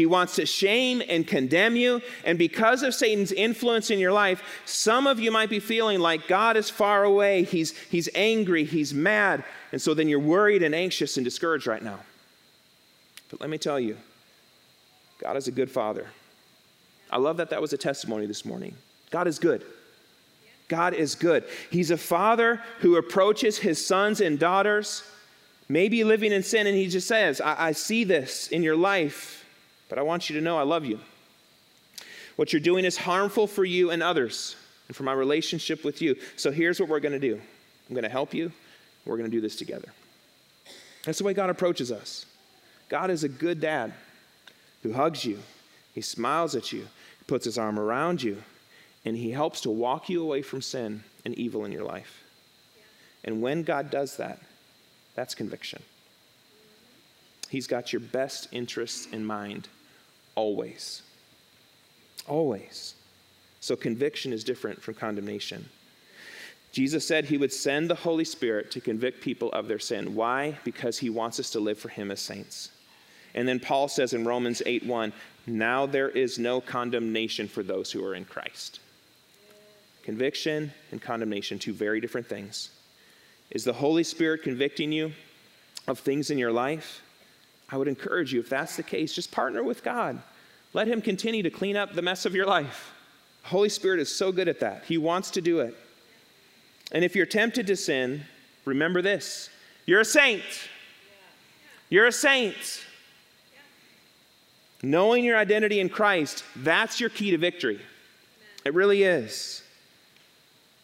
[0.00, 2.00] He wants to shame and condemn you.
[2.24, 6.26] And because of Satan's influence in your life, some of you might be feeling like
[6.26, 7.42] God is far away.
[7.42, 8.64] He's, he's angry.
[8.64, 9.44] He's mad.
[9.72, 12.00] And so then you're worried and anxious and discouraged right now.
[13.30, 13.98] But let me tell you,
[15.18, 16.06] God is a good father.
[17.10, 18.74] I love that that was a testimony this morning.
[19.10, 19.66] God is good.
[20.68, 21.44] God is good.
[21.70, 25.02] He's a father who approaches his sons and daughters,
[25.68, 29.39] maybe living in sin, and he just says, I, I see this in your life.
[29.90, 31.00] But I want you to know I love you.
[32.36, 34.56] What you're doing is harmful for you and others
[34.88, 36.16] and for my relationship with you.
[36.36, 38.50] So here's what we're going to do I'm going to help you.
[39.04, 39.88] We're going to do this together.
[41.04, 42.24] That's the way God approaches us.
[42.88, 43.92] God is a good dad
[44.82, 45.38] who hugs you,
[45.94, 48.42] he smiles at you, he puts his arm around you,
[49.04, 52.22] and he helps to walk you away from sin and evil in your life.
[53.24, 54.40] And when God does that,
[55.14, 55.82] that's conviction.
[57.48, 59.68] He's got your best interests in mind
[60.34, 61.02] Always.
[62.26, 62.94] Always.
[63.60, 65.68] So conviction is different from condemnation.
[66.72, 70.14] Jesus said he would send the Holy Spirit to convict people of their sin.
[70.14, 70.58] Why?
[70.64, 72.70] Because he wants us to live for him as saints.
[73.34, 75.12] And then Paul says in Romans 8 1,
[75.46, 78.80] now there is no condemnation for those who are in Christ.
[80.02, 82.70] Conviction and condemnation, two very different things.
[83.50, 85.12] Is the Holy Spirit convicting you
[85.88, 87.02] of things in your life?
[87.72, 90.20] I would encourage you, if that's the case, just partner with God.
[90.72, 92.92] Let Him continue to clean up the mess of your life.
[93.42, 94.84] The Holy Spirit is so good at that.
[94.86, 95.76] He wants to do it.
[96.92, 98.22] And if you're tempted to sin,
[98.64, 99.50] remember this
[99.86, 100.42] you're a saint.
[101.88, 102.84] You're a saint.
[104.82, 107.80] Knowing your identity in Christ, that's your key to victory.
[108.64, 109.62] It really is.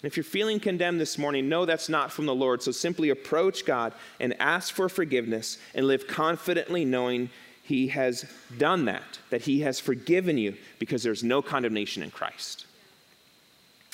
[0.07, 2.63] If you're feeling condemned this morning, know that's not from the Lord.
[2.63, 7.31] So simply approach God and ask for forgiveness and live confidently knowing
[7.63, 8.25] He has
[8.59, 12.67] done that, that He has forgiven you because there's no condemnation in Christ.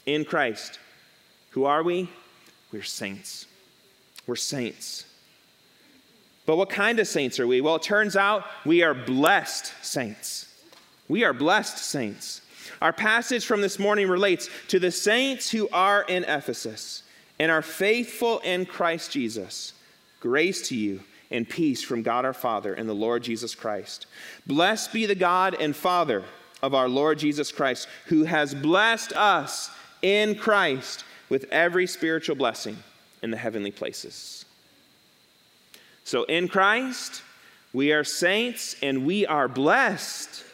[0.06, 0.78] In Christ,
[1.50, 2.08] who are we?
[2.72, 3.46] We're saints.
[4.26, 5.04] We're saints.
[6.46, 7.60] But what kind of saints are we?
[7.60, 10.52] Well, it turns out we are blessed saints.
[11.08, 12.40] We are blessed saints.
[12.82, 17.04] Our passage from this morning relates to the saints who are in Ephesus
[17.38, 19.72] and are faithful in Christ Jesus.
[20.18, 20.98] Grace to you
[21.30, 24.06] and peace from God our Father and the Lord Jesus Christ.
[24.48, 26.24] Blessed be the God and Father
[26.60, 29.70] of our Lord Jesus Christ, who has blessed us
[30.02, 32.76] in Christ with every spiritual blessing
[33.22, 34.44] in the heavenly places.
[36.02, 37.22] So in Christ,
[37.72, 40.46] we are saints and we are blessed.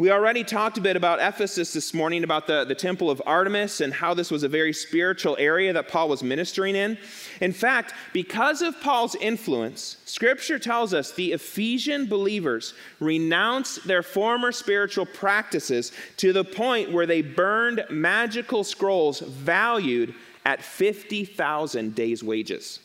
[0.00, 3.82] We already talked a bit about Ephesus this morning, about the, the temple of Artemis
[3.82, 6.96] and how this was a very spiritual area that Paul was ministering in.
[7.42, 14.52] In fact, because of Paul's influence, Scripture tells us the Ephesian believers renounced their former
[14.52, 20.14] spiritual practices to the point where they burned magical scrolls valued
[20.46, 22.80] at 50,000 days' wages.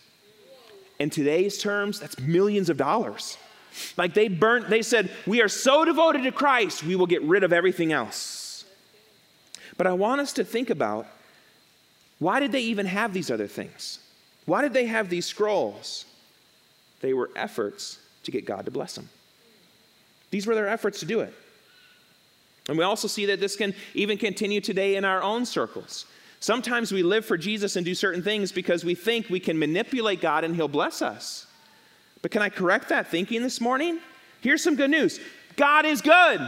[0.99, 3.37] In today's terms, that's millions of dollars.
[3.97, 7.43] Like they burnt, they said, We are so devoted to Christ, we will get rid
[7.43, 8.65] of everything else.
[9.77, 11.07] But I want us to think about
[12.19, 13.99] why did they even have these other things?
[14.45, 16.05] Why did they have these scrolls?
[17.01, 19.09] They were efforts to get God to bless them.
[20.31, 21.33] These were their efforts to do it.
[22.67, 26.05] And we also see that this can even continue today in our own circles.
[26.39, 30.21] Sometimes we live for Jesus and do certain things because we think we can manipulate
[30.21, 31.47] God and He'll bless us.
[32.25, 33.99] But can I correct that thinking this morning?
[34.41, 35.19] Here's some good news
[35.57, 36.41] God is good.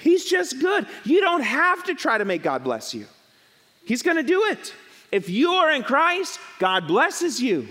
[0.00, 0.86] He's just good.
[1.04, 3.04] You don't have to try to make God bless you,
[3.84, 4.72] He's going to do it.
[5.10, 7.68] If you are in Christ, God blesses you.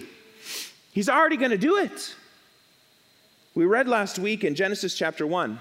[0.91, 2.13] He's already going to do it.
[3.55, 5.59] We read last week in Genesis chapter 1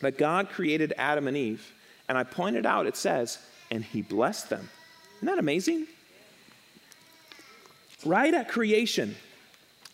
[0.00, 1.72] that God created Adam and Eve.
[2.08, 3.38] And I pointed out, it says,
[3.70, 4.68] and he blessed them.
[5.18, 5.86] Isn't that amazing?
[8.04, 9.14] Right at creation,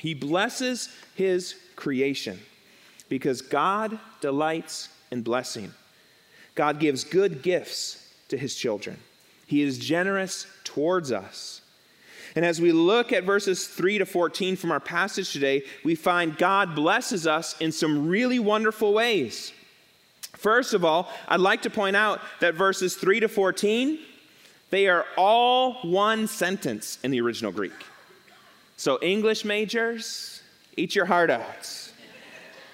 [0.02, 2.40] he blesses his creation
[3.08, 5.72] because God delights in blessing.
[6.56, 8.98] God gives good gifts to his children.
[9.46, 11.60] He is generous towards us.
[12.34, 16.36] And as we look at verses 3 to 14 from our passage today, we find
[16.36, 19.52] God blesses us in some really wonderful ways.
[20.32, 24.00] First of all, I'd like to point out that verses 3 to 14
[24.70, 27.84] they are all one sentence in the original Greek.
[28.82, 30.42] So, English majors,
[30.76, 31.92] eat your heart out.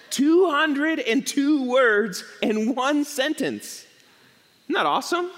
[0.08, 3.84] 202 words in one sentence.
[4.64, 5.30] Isn't that awesome?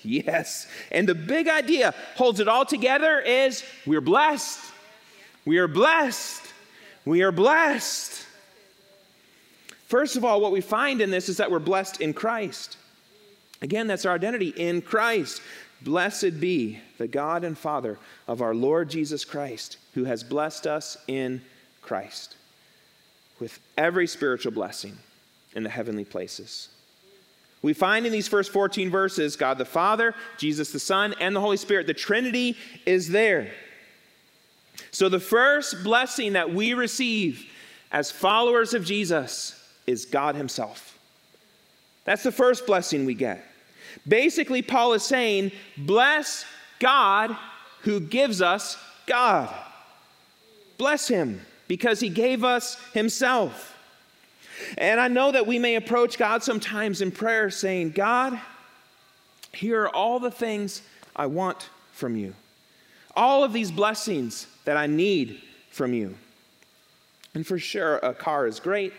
[0.00, 0.68] Yes.
[0.90, 4.58] And the big idea holds it all together is we're blessed.
[5.44, 6.42] We are blessed.
[7.04, 8.24] We are blessed.
[9.88, 12.78] First of all, what we find in this is that we're blessed in Christ.
[13.60, 15.42] Again, that's our identity in Christ.
[15.84, 20.96] Blessed be the God and Father of our Lord Jesus Christ, who has blessed us
[21.06, 21.42] in
[21.82, 22.36] Christ
[23.38, 24.96] with every spiritual blessing
[25.54, 26.70] in the heavenly places.
[27.60, 31.40] We find in these first 14 verses God the Father, Jesus the Son, and the
[31.40, 31.86] Holy Spirit.
[31.86, 33.52] The Trinity is there.
[34.90, 37.46] So, the first blessing that we receive
[37.92, 40.98] as followers of Jesus is God Himself.
[42.04, 43.44] That's the first blessing we get.
[44.06, 46.44] Basically, Paul is saying, Bless
[46.78, 47.36] God
[47.82, 49.54] who gives us God.
[50.78, 53.76] Bless him because he gave us himself.
[54.78, 58.40] And I know that we may approach God sometimes in prayer saying, God,
[59.52, 60.82] here are all the things
[61.14, 62.34] I want from you,
[63.16, 66.16] all of these blessings that I need from you.
[67.34, 68.92] And for sure, a car is great,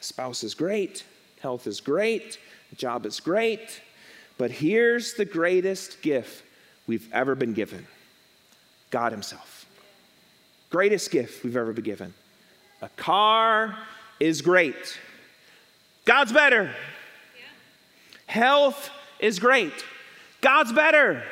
[0.00, 1.04] a spouse is great,
[1.40, 2.38] health is great,
[2.72, 3.80] a job is great.
[4.38, 6.44] But here's the greatest gift
[6.86, 7.86] we've ever been given
[8.90, 9.66] God Himself.
[10.70, 12.14] Greatest gift we've ever been given.
[12.82, 13.76] A car
[14.20, 14.98] is great.
[16.04, 16.70] God's better.
[18.26, 19.72] Health is great.
[20.40, 21.22] God's better.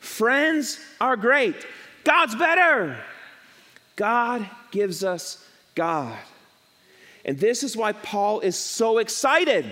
[0.00, 1.54] Friends are great.
[2.04, 2.96] God's better.
[3.96, 5.44] God gives us
[5.74, 6.18] God.
[7.24, 9.66] And this is why Paul is so excited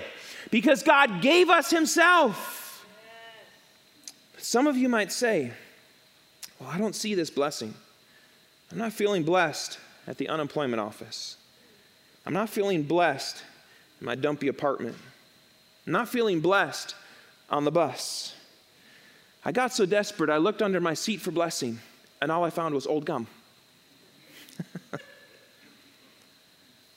[0.51, 2.87] because God gave us Himself.
[4.39, 5.53] Some of you might say,
[6.59, 7.75] Well, I don't see this blessing.
[8.71, 11.37] I'm not feeling blessed at the unemployment office.
[12.27, 13.43] I'm not feeling blessed
[14.01, 14.97] in my dumpy apartment.
[15.87, 16.95] I'm not feeling blessed
[17.51, 18.35] on the bus.
[19.45, 21.79] I got so desperate, I looked under my seat for blessing,
[22.21, 23.27] and all I found was old gum.
[24.91, 25.01] but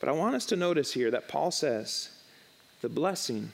[0.09, 2.09] I want us to notice here that Paul says
[2.81, 3.51] the blessing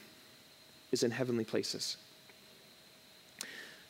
[0.92, 1.98] is in heavenly places.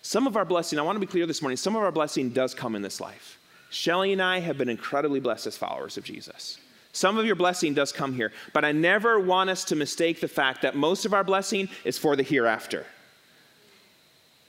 [0.01, 2.29] Some of our blessing, I want to be clear this morning, some of our blessing
[2.29, 3.37] does come in this life.
[3.69, 6.57] Shelly and I have been incredibly blessed as followers of Jesus.
[6.93, 10.27] Some of your blessing does come here, but I never want us to mistake the
[10.27, 12.85] fact that most of our blessing is for the hereafter.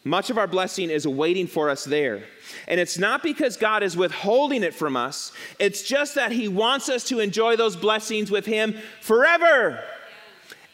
[0.05, 2.23] Much of our blessing is waiting for us there.
[2.67, 6.89] And it's not because God is withholding it from us, it's just that He wants
[6.89, 9.83] us to enjoy those blessings with Him forever.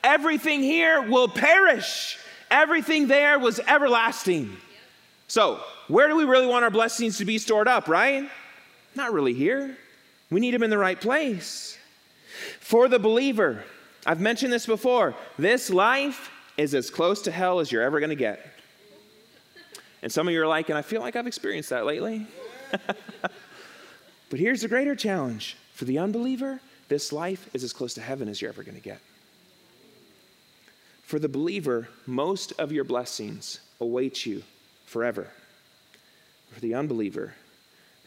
[0.05, 2.19] Everything here will perish,
[2.51, 4.55] everything there was everlasting.
[5.29, 8.29] So, where do we really want our blessings to be stored up, right?
[8.95, 9.77] Not really here.
[10.31, 11.79] We need them in the right place.
[12.61, 13.65] For the believer,
[14.05, 18.11] I've mentioned this before, this life is as close to hell as you're ever going
[18.11, 18.47] to get.
[20.03, 22.27] And some of you are like, and I feel like I've experienced that lately.
[24.31, 28.29] but here's the greater challenge for the unbeliever this life is as close to heaven
[28.29, 29.01] as you're ever going to get.
[31.05, 34.43] For the believer, most of your blessings await you
[34.87, 35.29] forever.
[36.51, 37.35] For the unbeliever,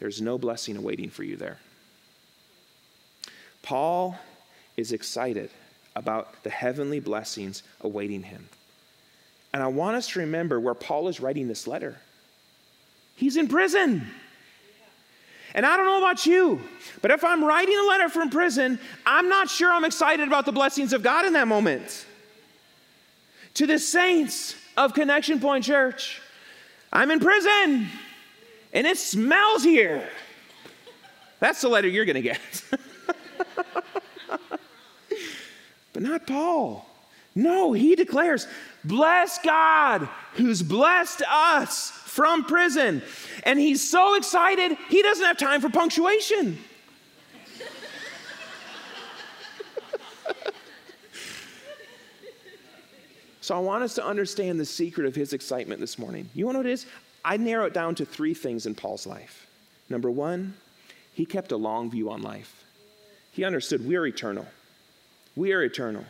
[0.00, 1.58] there's no blessing awaiting for you there.
[3.62, 4.18] Paul
[4.76, 5.50] is excited
[5.94, 8.48] about the heavenly blessings awaiting him.
[9.52, 11.98] And I want us to remember where Paul is writing this letter.
[13.14, 14.06] He's in prison.
[15.54, 16.60] And I don't know about you,
[17.00, 20.52] but if I'm writing a letter from prison, I'm not sure I'm excited about the
[20.52, 22.06] blessings of God in that moment.
[23.58, 26.22] To the saints of Connection Point Church,
[26.92, 27.88] I'm in prison
[28.72, 30.08] and it smells here.
[31.40, 32.38] That's the letter you're going to get.
[35.92, 36.88] but not Paul.
[37.34, 38.46] No, he declares,
[38.84, 43.02] Bless God who's blessed us from prison.
[43.42, 46.58] And he's so excited, he doesn't have time for punctuation.
[53.48, 56.28] So I want us to understand the secret of his excitement this morning.
[56.34, 56.84] You want know what it is?
[57.24, 59.46] I narrow it down to three things in Paul's life.
[59.88, 60.52] Number one,
[61.14, 62.62] he kept a long view on life.
[63.32, 64.46] He understood we are eternal.
[65.34, 66.04] We are eternal.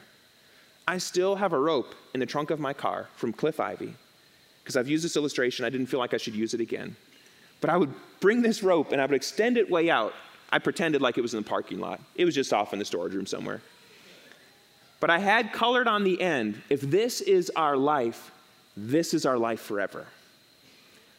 [0.89, 3.95] I still have a rope in the trunk of my car from Cliff Ivy
[4.65, 5.65] because I've used this illustration.
[5.65, 6.97] I didn't feel like I should use it again.
[7.61, 10.13] But I would bring this rope and I would extend it way out.
[10.51, 12.85] I pretended like it was in the parking lot, it was just off in the
[12.85, 13.61] storage room somewhere.
[15.01, 18.31] But I had colored on the end if this is our life,
[18.77, 20.07] this is our life forever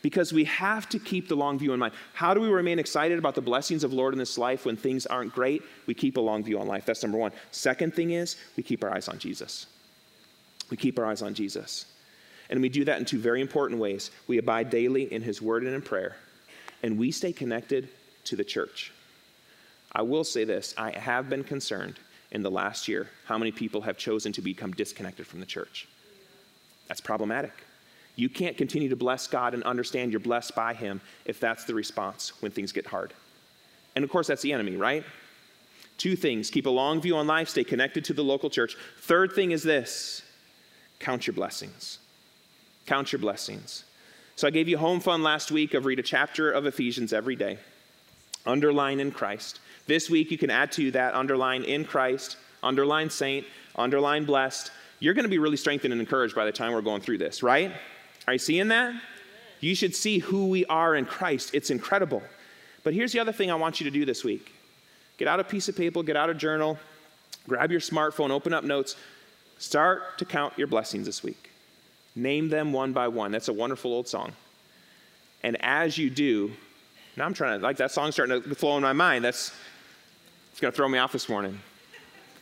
[0.01, 1.93] because we have to keep the long view in mind.
[2.13, 5.05] How do we remain excited about the blessings of Lord in this life when things
[5.05, 5.63] aren't great?
[5.87, 6.85] We keep a long view on life.
[6.85, 7.31] That's number one.
[7.51, 9.67] Second thing is we keep our eyes on Jesus.
[10.69, 11.85] We keep our eyes on Jesus.
[12.49, 14.11] And we do that in two very important ways.
[14.27, 16.15] We abide daily in his word and in prayer,
[16.81, 17.89] and we stay connected
[18.25, 18.91] to the church.
[19.91, 21.95] I will say this I have been concerned
[22.31, 25.87] in the last year how many people have chosen to become disconnected from the church.
[26.87, 27.53] That's problematic.
[28.15, 31.73] You can't continue to bless God and understand you're blessed by Him if that's the
[31.73, 33.13] response when things get hard.
[33.95, 35.03] And of course, that's the enemy, right?
[35.97, 38.75] Two things keep a long view on life, stay connected to the local church.
[39.01, 40.23] Third thing is this
[40.99, 41.99] count your blessings.
[42.85, 43.85] Count your blessings.
[44.35, 47.35] So I gave you home fun last week of read a chapter of Ephesians every
[47.35, 47.59] day.
[48.45, 49.59] Underline in Christ.
[49.89, 54.71] This week you can add to that underline in Christ, underline saint, underline blessed.
[54.99, 57.41] You're going to be really strengthened and encouraged by the time we're going through this,
[57.41, 57.71] right?
[58.27, 58.93] Are you seeing that?
[59.61, 61.55] You should see who we are in Christ.
[61.55, 62.21] It's incredible.
[62.83, 64.51] But here's the other thing I want you to do this week
[65.17, 66.77] get out a piece of paper, get out a journal,
[67.47, 68.95] grab your smartphone, open up notes,
[69.57, 71.49] start to count your blessings this week.
[72.15, 73.31] Name them one by one.
[73.31, 74.33] That's a wonderful old song.
[75.41, 76.51] And as you do,
[77.17, 79.25] now I'm trying to, like that song starting to flow in my mind.
[79.25, 79.51] That's,
[80.59, 81.57] it's going to throw me off this morning.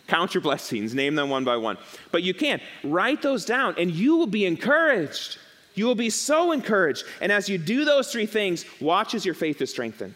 [0.08, 1.78] Count your blessings, name them one by one.
[2.12, 5.38] But you can't Write those down, and you will be encouraged.
[5.76, 7.04] You will be so encouraged.
[7.22, 10.16] And as you do those three things, watch as your faith is strengthened.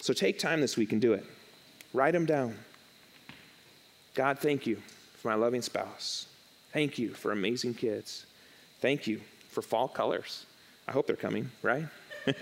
[0.00, 1.24] So take time this week and do it.
[1.94, 2.56] Write them down.
[4.16, 4.78] God, thank you
[5.18, 6.26] for my loving spouse.
[6.72, 8.26] Thank you for amazing kids.
[8.80, 10.44] Thank you for fall colors.
[10.88, 11.84] I hope they're coming, right?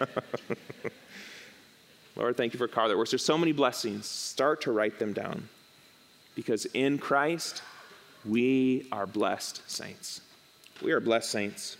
[2.18, 3.12] Lord, thank you for a car that works.
[3.12, 4.04] There's so many blessings.
[4.04, 5.48] Start to write them down.
[6.34, 7.62] Because in Christ,
[8.24, 10.20] we are blessed saints.
[10.82, 11.76] We are blessed saints.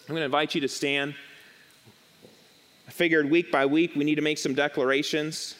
[0.00, 1.14] I'm going to invite you to stand.
[2.88, 5.54] I figured week by week we need to make some declarations.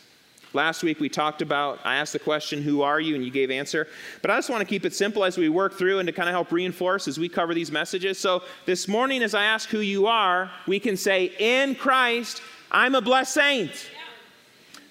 [0.52, 3.14] Last week we talked about, I asked the question, Who are you?
[3.14, 3.86] and you gave answer.
[4.22, 6.28] But I just want to keep it simple as we work through and to kind
[6.28, 8.18] of help reinforce as we cover these messages.
[8.18, 12.42] So this morning, as I ask who you are, we can say, In Christ,
[12.72, 13.90] I'm a blessed saint.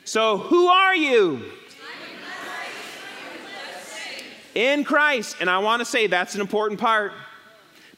[0.10, 1.44] So who are you?
[4.56, 5.36] In Christ.
[5.40, 7.14] And I want to say that's an important part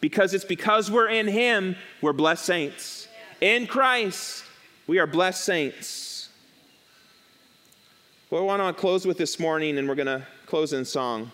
[0.01, 3.07] because it's because we're in Him, we're blessed saints.
[3.39, 4.43] In Christ,
[4.87, 6.27] we are blessed saints.
[8.27, 11.31] What I want to close with this morning, and we're going to close in song,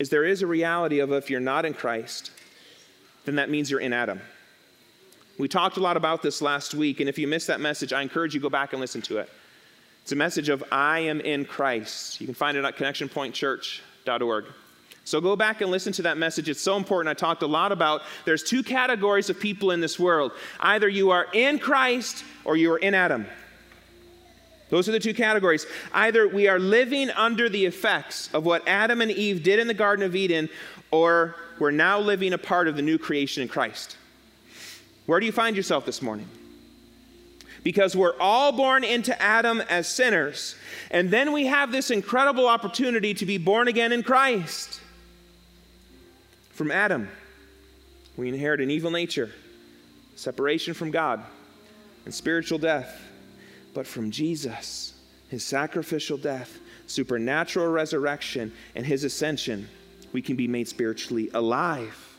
[0.00, 2.32] is there is a reality of if you're not in Christ,
[3.26, 4.20] then that means you're in Adam.
[5.40, 8.02] We talked a lot about this last week, and if you missed that message, I
[8.02, 9.30] encourage you go back and listen to it.
[10.02, 12.20] It's a message of I am in Christ.
[12.20, 14.44] You can find it at connectionpointchurch.org.
[15.04, 16.50] So go back and listen to that message.
[16.50, 17.08] It's so important.
[17.08, 20.32] I talked a lot about there's two categories of people in this world.
[20.60, 23.24] Either you are in Christ or you are in Adam.
[24.68, 25.66] Those are the two categories.
[25.94, 29.74] Either we are living under the effects of what Adam and Eve did in the
[29.74, 30.50] Garden of Eden,
[30.90, 33.96] or we're now living a part of the new creation in Christ.
[35.06, 36.28] Where do you find yourself this morning?
[37.62, 40.54] Because we're all born into Adam as sinners,
[40.90, 44.80] and then we have this incredible opportunity to be born again in Christ.
[46.52, 47.08] From Adam,
[48.16, 49.30] we inherit an evil nature,
[50.16, 51.22] separation from God,
[52.04, 52.98] and spiritual death
[53.74, 54.94] but from Jesus,
[55.28, 59.68] his sacrificial death, supernatural resurrection, and his ascension,
[60.12, 62.09] we can be made spiritually alive,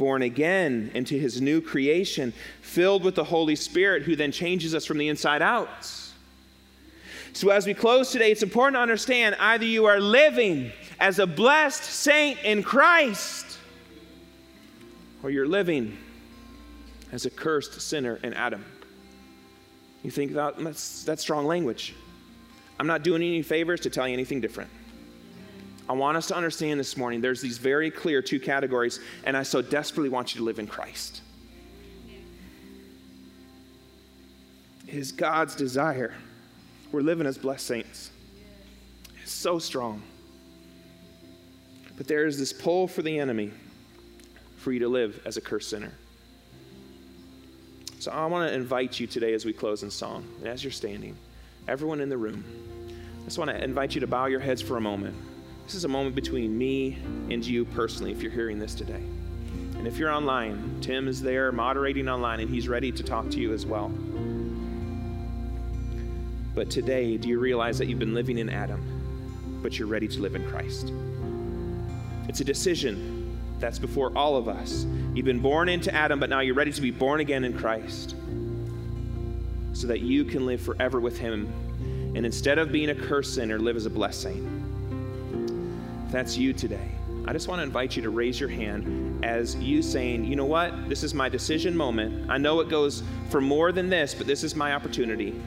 [0.00, 2.32] born again into his new creation,
[2.62, 5.68] filled with the Holy Spirit, who then changes us from the inside out.
[7.34, 11.26] So, as we close today, it's important to understand either you are living as a
[11.26, 13.58] blessed saint in Christ,
[15.22, 15.98] or you're living
[17.12, 18.64] as a cursed sinner in Adam.
[20.02, 21.94] You think that, that's, that's strong language.
[22.78, 24.70] I'm not doing any favors to tell you anything different.
[25.90, 29.42] I want us to understand this morning there's these very clear two categories, and I
[29.42, 31.20] so desperately want you to live in Christ.
[34.86, 36.14] It is God's desire.
[36.92, 38.12] We're living as blessed saints.
[39.20, 40.00] It's so strong.
[41.96, 43.50] But there is this pull for the enemy
[44.58, 45.90] for you to live as a cursed sinner.
[47.98, 50.70] So I want to invite you today as we close in song, and as you're
[50.70, 51.16] standing,
[51.66, 52.44] everyone in the room,
[53.22, 55.16] I just want to invite you to bow your heads for a moment.
[55.70, 56.98] This is a moment between me
[57.30, 59.04] and you personally, if you're hearing this today.
[59.76, 63.38] And if you're online, Tim is there moderating online, and he's ready to talk to
[63.38, 63.92] you as well.
[66.56, 70.20] But today, do you realize that you've been living in Adam, but you're ready to
[70.20, 70.92] live in Christ?
[72.28, 74.86] It's a decision that's before all of us.
[75.14, 78.16] You've been born into Adam, but now you're ready to be born again in Christ
[79.72, 81.46] so that you can live forever with Him.
[82.16, 84.59] And instead of being a cursed sinner, live as a blessing.
[86.10, 86.88] That's you today,
[87.26, 90.44] I just want to invite you to raise your hand as you saying, you know
[90.44, 90.88] what?
[90.88, 92.28] This is my decision moment.
[92.28, 95.40] I know it goes for more than this, but this is my opportunity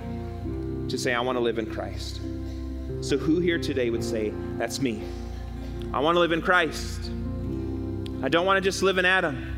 [0.88, 2.22] to say, I want to live in Christ.
[3.02, 5.04] So, who here today would say, That's me?
[5.94, 7.12] I want to live in Christ.
[8.24, 9.50] I don't want to just live in Adam.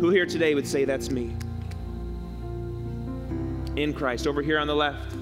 [0.00, 1.34] Who here today would say, That's me?
[3.76, 4.26] In Christ.
[4.26, 5.14] Over here on the left.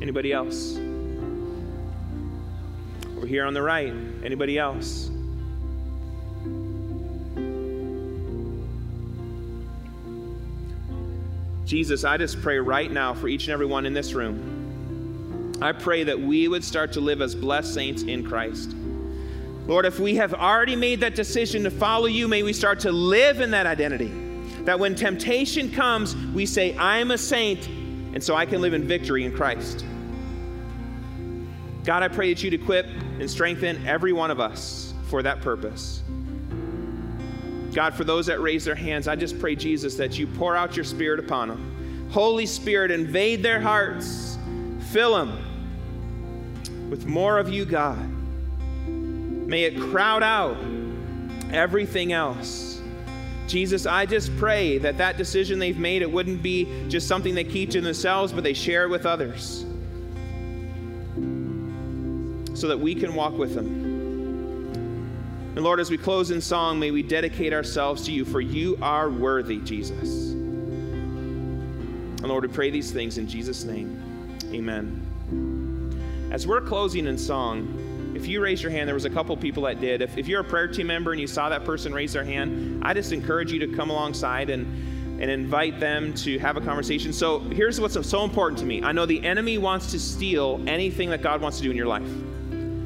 [0.00, 0.78] Anybody else?
[3.24, 3.90] Over here on the right.
[4.22, 5.10] Anybody else?
[11.64, 15.54] Jesus, I just pray right now for each and every one in this room.
[15.62, 18.76] I pray that we would start to live as blessed saints in Christ.
[19.66, 22.92] Lord, if we have already made that decision to follow you, may we start to
[22.92, 24.12] live in that identity.
[24.64, 28.74] That when temptation comes, we say, I am a saint, and so I can live
[28.74, 29.86] in victory in Christ.
[31.84, 36.02] God, I pray that you'd equip and strengthen every one of us for that purpose.
[37.74, 40.76] God, for those that raise their hands, I just pray, Jesus, that you pour out
[40.76, 42.08] your Spirit upon them.
[42.10, 44.38] Holy Spirit, invade their hearts,
[44.92, 48.08] fill them with more of you, God.
[48.86, 50.56] May it crowd out
[51.52, 52.80] everything else.
[53.46, 57.44] Jesus, I just pray that that decision they've made, it wouldn't be just something they
[57.44, 59.63] keep to themselves, but they share it with others
[62.64, 63.66] so that we can walk with them.
[65.54, 68.78] And Lord, as we close in song, may we dedicate ourselves to you, for you
[68.80, 70.30] are worthy, Jesus.
[70.30, 74.38] And Lord, we pray these things in Jesus' name.
[74.54, 76.30] Amen.
[76.32, 79.64] As we're closing in song, if you raise your hand, there was a couple people
[79.64, 80.00] that did.
[80.00, 82.82] If, if you're a prayer team member and you saw that person raise their hand,
[82.82, 87.12] I just encourage you to come alongside and and invite them to have a conversation.
[87.12, 91.10] So here's what's so important to me I know the enemy wants to steal anything
[91.10, 92.08] that God wants to do in your life.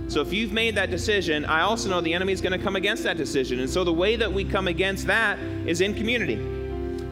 [0.09, 2.77] So if you've made that decision, I also know the enemy is going to come
[2.77, 3.61] against that decision.
[3.61, 6.37] And so the way that we come against that is in community.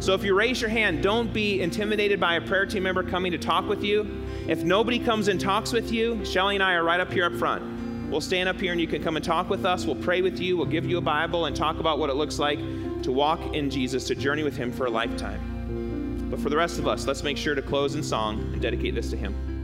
[0.00, 3.32] So if you raise your hand, don't be intimidated by a prayer team member coming
[3.32, 4.24] to talk with you.
[4.48, 7.34] If nobody comes and talks with you, Shelly and I are right up here up
[7.34, 8.10] front.
[8.10, 9.84] We'll stand up here and you can come and talk with us.
[9.84, 10.56] We'll pray with you.
[10.56, 12.58] We'll give you a Bible and talk about what it looks like
[13.02, 16.28] to walk in Jesus, to journey with Him for a lifetime.
[16.30, 18.94] But for the rest of us, let's make sure to close in song and dedicate
[18.94, 19.55] this to Him.